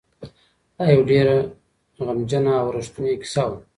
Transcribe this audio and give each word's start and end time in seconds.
دا 0.77 0.83
یوه 0.93 1.03
ډېره 1.11 1.35
غمجنه 2.05 2.51
او 2.61 2.67
رښتونې 2.75 3.13
کیسه 3.21 3.43
ده. 3.51 3.57